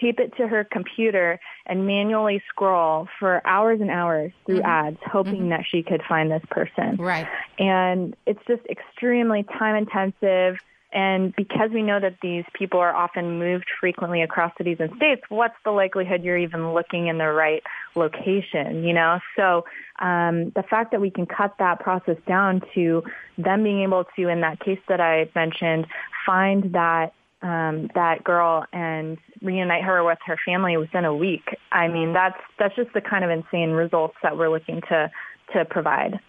[0.00, 4.66] tape it to her computer, and manually scroll for hours and hours through Mm-hmm.
[4.88, 6.96] ads, hoping that she could find this person.
[6.96, 7.26] Right.
[7.58, 10.58] And it's just extremely time intensive.
[10.92, 15.22] And because we know that these people are often moved frequently across cities and states,
[15.28, 17.62] what's the likelihood you're even looking in the right
[17.94, 19.20] location, you know?
[19.36, 19.64] So
[20.00, 23.04] um, the fact that we can cut that process down to
[23.38, 25.86] them being able to, in that case that I mentioned,
[26.26, 27.12] find that
[27.42, 31.56] um, that girl and reunite her with her family within a week.
[31.72, 35.10] I mean, that's that's just the kind of insane results that we're looking to
[35.54, 36.20] to provide.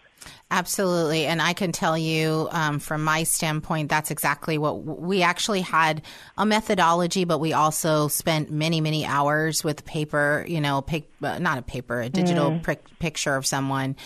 [0.50, 1.24] Absolutely.
[1.26, 6.02] And I can tell you um, from my standpoint, that's exactly what we actually had
[6.36, 11.38] a methodology, but we also spent many, many hours with paper, you know, pic, uh,
[11.38, 12.62] not a paper, a digital Mm.
[12.62, 13.96] pic- picture of someone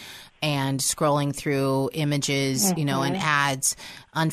[0.42, 3.22] and scrolling through images, you know, and Mhm.
[3.22, 3.74] ads.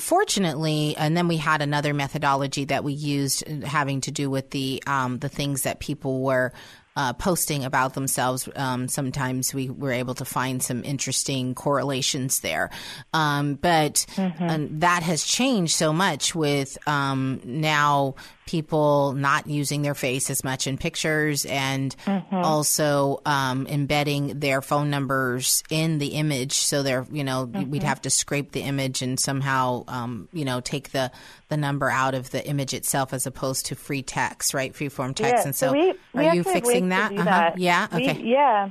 [0.08, 4.52] Unfortunately, and then we had another methodology that we used uh, having to do with
[4.52, 6.52] the um, the things that people were
[6.96, 8.48] uh, posting about themselves.
[8.56, 12.70] Um, sometimes we were able to find some interesting correlations there,
[13.14, 18.16] um, but um, that has changed so much with um, now
[18.46, 21.96] people not using their face as much in pictures and
[22.32, 27.84] also um, embedding their phone numbers in the image so they're you know we'd Mhm.
[27.84, 31.12] have to scrape the image and somehow um, you know take the
[31.50, 35.14] the number out of the image itself as opposed to free text right free form
[35.14, 37.24] text Yeah, and so, we, we are you fixing that Uh-huh.
[37.26, 37.58] that.
[37.58, 38.70] yeah We- okay yeah.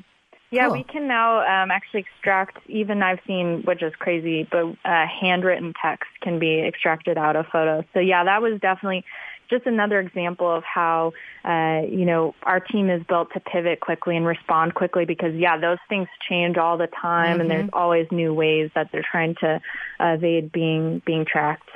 [0.55, 0.73] Yeah, Cool.
[0.77, 5.73] we can now um, actually extract, even I've seen, which is crazy, but uh, handwritten
[5.83, 7.85] text can be extracted out of photos.
[7.95, 9.03] So yeah, that was definitely
[9.51, 11.13] just another example of how,
[11.45, 15.59] uh, you know, our team is built to pivot quickly and respond quickly because yeah,
[15.59, 17.75] those things change all the time and there's Mhm.
[17.75, 19.61] always new ways that they're trying to
[20.01, 21.69] evade being, being tracked.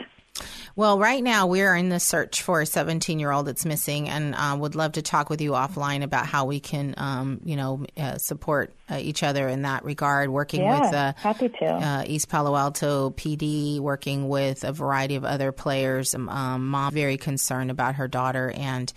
[0.79, 4.35] Well, right now we're in the search for a 17 year old that's missing, and
[4.35, 7.87] uh, would love to talk with you offline about how we can, um, you know,
[7.97, 10.29] uh, support uh, each other in that regard.
[10.29, 11.65] Working Yeah, with uh, happy to.
[11.67, 16.15] uh, East Palo Alto PD, working with a variety of other players.
[16.15, 18.93] Um, mom very concerned about her daughter, and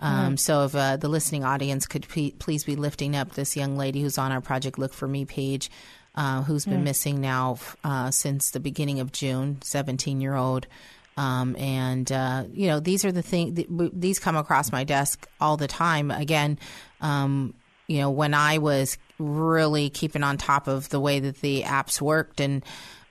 [0.00, 0.38] um, Mm.
[0.38, 4.02] so if uh, the listening audience could pe- please be lifting up this young lady
[4.02, 5.68] who's on our Project Look for Me page.
[6.16, 6.84] Uh, who's been Mm.
[6.84, 10.68] missing now uh, since the beginning of June, 17 year old.
[11.16, 13.60] Um, and uh, you know, these are the things.
[13.92, 16.10] These come across my desk all the time.
[16.10, 16.58] Again,
[17.00, 17.54] um,
[17.86, 22.00] you know, when I was really keeping on top of the way that the apps
[22.00, 22.64] worked and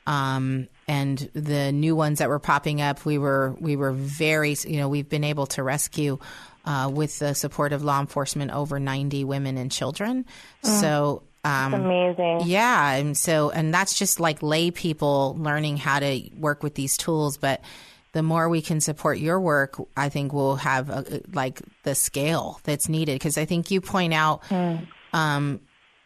[0.05, 4.55] um, and the new ones that were popping up, we were we were very.
[4.65, 6.19] You know, we've been able to rescue.
[6.65, 10.25] Uh, with the support of law enforcement, over 90 women and children.
[10.63, 10.79] Mm.
[10.79, 12.43] So, um, amazing.
[12.45, 16.95] yeah, and so and that's just like lay people learning how to work with these
[16.95, 17.35] tools.
[17.35, 17.59] But
[18.13, 22.59] the more we can support your work, I think we'll have a, like the scale
[22.63, 23.13] that's needed.
[23.15, 24.43] Because I think you point out,
[25.13, 25.59] um,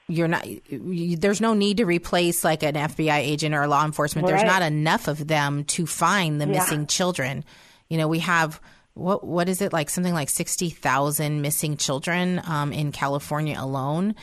[0.07, 0.47] you're not.
[0.71, 4.25] You, there's no need to replace like an FBI agent or law enforcement.
[4.27, 6.51] There's not enough of them to find the Yeah.
[6.59, 7.43] missing children.
[7.89, 8.59] You know, we have.
[8.93, 9.89] What what is it like?
[9.91, 14.15] Something like sixty thousand missing children um, in California alone.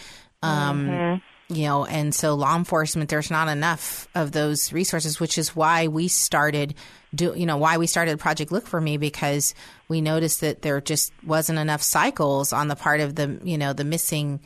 [0.42, 1.22] Um, Mhm.
[1.48, 5.88] You know, and so law enforcement, there's not enough of those resources, which is why
[5.88, 6.74] we started
[7.14, 9.54] do, you know, why we started Project Look for Me because
[9.88, 13.72] we noticed that there just wasn't enough cycles on the part of the, you know,
[13.72, 14.40] the missing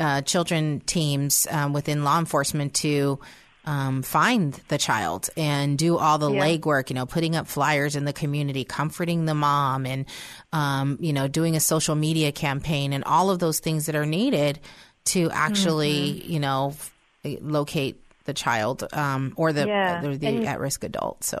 [0.00, 3.20] uh, children teams um, within law enforcement to
[3.66, 6.44] um, find the child and do all the Yeah.
[6.44, 10.06] legwork, you know, putting up flyers in the community, comforting the mom, and
[10.52, 14.06] um, you know, doing a social media campaign, and all of those things that are
[14.06, 14.60] needed
[15.06, 16.32] to actually, Mm-hmm.
[16.32, 16.74] you know,
[17.40, 20.00] locate the child um, or the Yeah.
[20.00, 21.24] the And- at-risk adult.
[21.24, 21.38] So.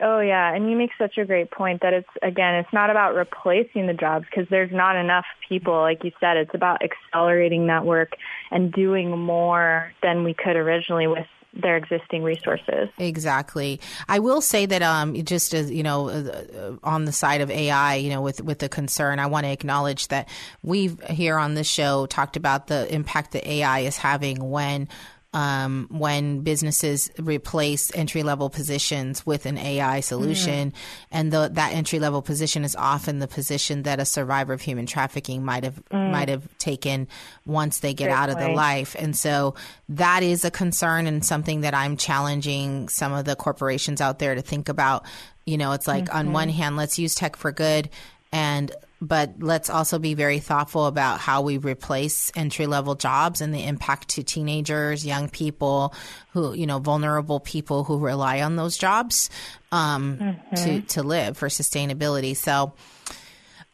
[0.00, 3.14] Oh yeah, and you make such a great point that it's again, it's not about
[3.14, 5.74] replacing the jobs because there's not enough people.
[5.80, 8.10] Like you said, it's about accelerating that work
[8.50, 12.88] and doing more than we could originally with their existing resources.
[12.98, 13.80] Exactly.
[14.08, 17.50] I will say that um, just as you know, uh, uh, on the side of
[17.50, 20.28] AI, you know, with with the concern, I want to acknowledge that
[20.62, 24.88] we've here on this show talked about the impact that AI is having when.
[25.34, 30.72] Um, when businesses replace entry level positions with an AI solution,
[31.10, 34.86] and the, that entry level position is often the position that a survivor of human
[34.86, 36.12] trafficking might have Mm.
[36.12, 37.08] might have taken
[37.46, 38.94] once they get Great out of the life.
[38.96, 39.56] And so
[39.88, 44.36] that is a concern and something that I'm challenging some of the corporations out there
[44.36, 45.04] to think about.
[45.46, 46.32] You know, it's like on Mhm.
[46.32, 47.90] one hand, let's use tech for good
[48.32, 48.70] and
[49.00, 53.64] but let's also be very thoughtful about how we replace entry level jobs and the
[53.64, 55.92] impact to teenagers, young people
[56.32, 59.28] who, you know, vulnerable people who rely on those jobs
[59.72, 60.18] um,
[60.56, 60.88] to, Mhm.
[60.88, 62.36] to live for sustainability.
[62.36, 62.72] So,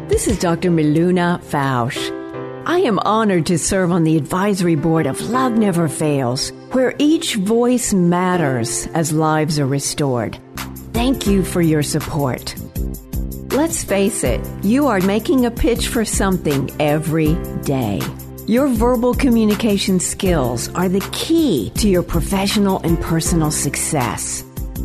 [0.08, 0.70] This is Dr.
[0.70, 1.98] Miluna Fausch.
[2.66, 7.34] I am honored to serve on the advisory board of Love Never Fails, where each
[7.34, 10.38] voice matters as lives are restored.
[10.94, 12.54] Thank you for your support.
[13.56, 18.02] Let's face it, you are making a pitch for something every day.
[18.46, 24.45] Your verbal communication skills are the key to your professional and personal success.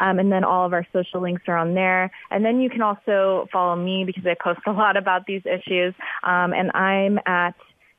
[0.00, 2.10] Um, and then all of our social links are on there.
[2.30, 5.94] And then you can also follow me because I post a lot about these issues.
[6.22, 7.54] Um, and I'm at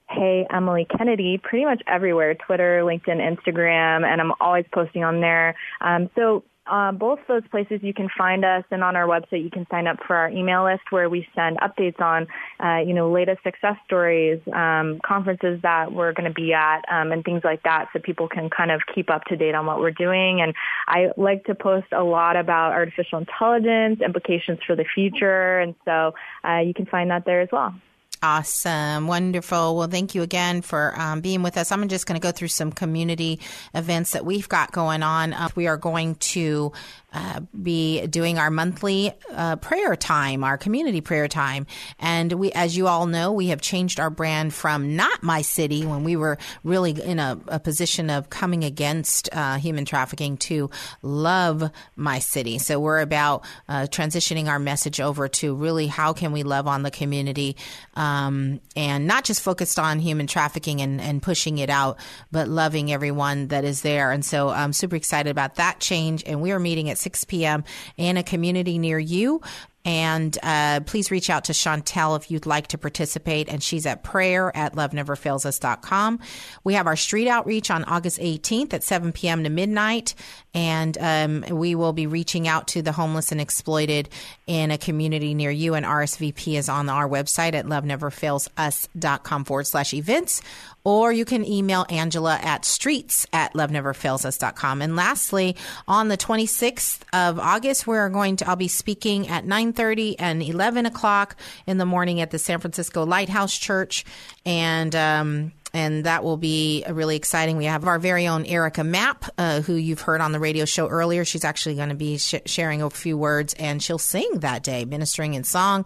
[0.10, 5.56] Hey Emily Kennedy pretty much everywhere Twitter, LinkedIn, Instagram, and I'm always posting on there.
[5.82, 9.50] Um, so uh, both those places you can find us, and on our website you
[9.50, 12.28] can sign up for our email list where we send updates on,
[12.64, 17.12] uh, you know, latest success stories, um, conferences that we're going to be at, um,
[17.12, 19.80] and things like that, so people can kind of keep up to date on what
[19.80, 20.42] we're doing.
[20.42, 20.54] And
[20.88, 26.14] I like to post a lot about artificial intelligence implications for the future, and so
[26.48, 27.74] uh, you can find that there as well.
[28.22, 29.08] Awesome.
[29.08, 29.78] Wonderful.
[29.78, 31.72] Well, thank you again for um, being with us.
[31.72, 33.40] I'm just going to go through some community
[33.74, 35.32] events that we've got going on.
[35.32, 36.74] Uh, we are going to
[37.12, 41.66] uh, be doing our monthly uh, prayer time, our community prayer time.
[41.98, 45.86] And we, as you all know, we have changed our brand from not my city
[45.86, 50.70] when we were really in a, a position of coming against uh, human trafficking to
[51.02, 52.60] love my city.
[52.60, 56.84] So we're about uh, transitioning our message over to really how can we love on
[56.84, 57.58] the community
[57.96, 61.98] um, and not just focused on human trafficking and, and pushing it out,
[62.32, 64.12] but loving everyone that is there.
[64.12, 66.24] And so I'm super excited about that change.
[66.26, 67.64] And we are meeting at 6 p.m.
[67.98, 69.42] in a community near you.
[69.90, 73.50] And uh, please reach out to Chantel if you'd like to participate.
[73.50, 76.20] And she's at prayer at loveneverfailsus.com.
[76.64, 79.44] We have our street outreach on August 18th at 7 p.m.
[79.46, 80.14] to midnight.
[80.54, 84.10] And um, we will be reaching out to the homeless and exploited
[84.46, 85.74] in a community near you.
[85.74, 90.44] And RSVP is on our website at loveneverfailsus.com forward slash events
[90.84, 94.82] or you can email Angela at streets at loveneverfailsus.com.
[94.82, 95.56] And lastly,
[95.88, 99.46] on the 26th of August, we're going to, I'll be speaking at
[99.80, 104.06] 9.30 and 11 o'clock in the morning at the San Francisco Lighthouse Church.
[104.46, 107.58] And, um, and that will be really exciting.
[107.58, 110.88] We have our very own Erica Mapp, uh, who you've heard on the radio show
[110.88, 111.26] earlier.
[111.26, 114.86] She's actually going to be sh- sharing a few words, and she'll sing that day,
[114.86, 115.86] ministering in song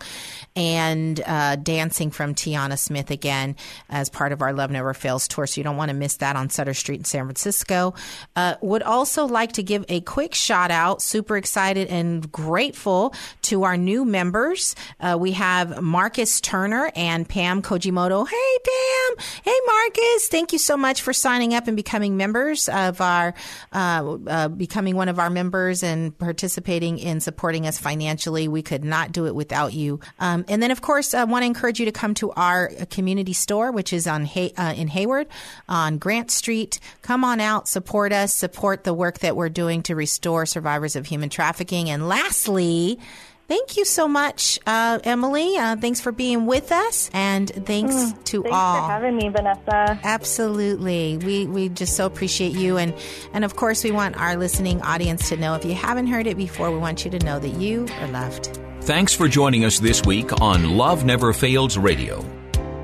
[0.56, 3.56] and uh, dancing from Tiana Smith again
[3.90, 5.48] as part of our Love Never Fails tour.
[5.48, 7.94] So you don't want to miss that on Sutter Street in San Francisco.
[8.36, 11.02] Uh, would also like to give a quick shout out.
[11.02, 13.14] Super excited and grateful
[13.44, 14.76] to our new members.
[15.00, 18.28] Uh, we have Marcus Turner and Pam Kojimoto.
[18.28, 19.26] Hey, Pam.
[19.44, 19.73] Hey, Marcus.
[19.74, 23.34] Marcus, thank you so much for signing up and becoming members of our,
[23.72, 28.48] uh, uh, becoming one of our members and participating in supporting us financially.
[28.48, 30.00] We could not do it without you.
[30.20, 33.34] Um, and then, of course, I want to encourage you to come to our community
[33.34, 35.28] store, which is on Hay- uh, in Hayward
[35.68, 36.80] on Grant Street.
[37.02, 41.08] Come on out, support us, support the work that we're doing to restore survivors of
[41.08, 41.90] human trafficking.
[41.90, 43.00] And lastly,
[43.48, 45.58] Thank you so much, uh, Emily.
[45.58, 49.30] Uh, thanks for being with us, and thanks Mm, to thanks all for having me,
[49.30, 50.00] Vanessa.
[50.04, 52.94] Absolutely, we we just so appreciate you, and
[53.34, 56.38] and of course we want our listening audience to know if you haven't heard it
[56.38, 58.58] before, we want you to know that you are loved.
[58.82, 62.26] Thanks for joining us this week on Love Never Fails Radio.